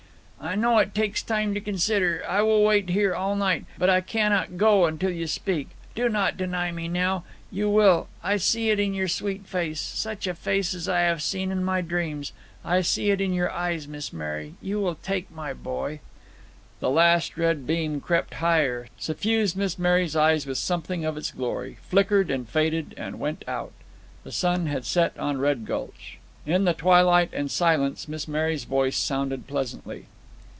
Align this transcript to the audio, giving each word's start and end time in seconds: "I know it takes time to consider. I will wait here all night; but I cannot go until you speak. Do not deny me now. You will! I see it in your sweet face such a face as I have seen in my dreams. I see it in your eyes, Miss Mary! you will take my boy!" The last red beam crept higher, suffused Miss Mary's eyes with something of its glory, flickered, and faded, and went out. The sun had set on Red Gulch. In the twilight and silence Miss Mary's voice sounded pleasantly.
"I 0.43 0.55
know 0.55 0.79
it 0.79 0.95
takes 0.95 1.21
time 1.21 1.53
to 1.53 1.61
consider. 1.61 2.23
I 2.27 2.41
will 2.41 2.63
wait 2.63 2.89
here 2.89 3.13
all 3.15 3.35
night; 3.35 3.65
but 3.77 3.91
I 3.91 4.01
cannot 4.01 4.57
go 4.57 4.87
until 4.87 5.11
you 5.11 5.27
speak. 5.27 5.69
Do 5.93 6.09
not 6.09 6.35
deny 6.35 6.71
me 6.71 6.87
now. 6.87 7.25
You 7.51 7.69
will! 7.69 8.07
I 8.23 8.37
see 8.37 8.71
it 8.71 8.79
in 8.79 8.95
your 8.95 9.07
sweet 9.07 9.45
face 9.45 9.79
such 9.79 10.25
a 10.25 10.33
face 10.33 10.73
as 10.73 10.89
I 10.89 11.01
have 11.01 11.21
seen 11.21 11.51
in 11.51 11.63
my 11.63 11.81
dreams. 11.81 12.33
I 12.65 12.81
see 12.81 13.11
it 13.11 13.21
in 13.21 13.33
your 13.33 13.51
eyes, 13.51 13.87
Miss 13.87 14.11
Mary! 14.11 14.55
you 14.63 14.79
will 14.81 14.95
take 14.95 15.29
my 15.29 15.53
boy!" 15.53 15.99
The 16.79 16.89
last 16.89 17.37
red 17.37 17.67
beam 17.67 18.01
crept 18.01 18.33
higher, 18.33 18.87
suffused 18.97 19.55
Miss 19.55 19.77
Mary's 19.77 20.15
eyes 20.15 20.47
with 20.47 20.57
something 20.57 21.05
of 21.05 21.17
its 21.17 21.29
glory, 21.29 21.77
flickered, 21.87 22.31
and 22.31 22.49
faded, 22.49 22.95
and 22.97 23.19
went 23.19 23.45
out. 23.47 23.73
The 24.23 24.31
sun 24.31 24.65
had 24.65 24.85
set 24.85 25.15
on 25.19 25.37
Red 25.39 25.65
Gulch. 25.67 26.17
In 26.47 26.65
the 26.65 26.73
twilight 26.73 27.29
and 27.31 27.51
silence 27.51 28.07
Miss 28.07 28.27
Mary's 28.27 28.63
voice 28.63 28.97
sounded 28.97 29.45
pleasantly. 29.45 30.07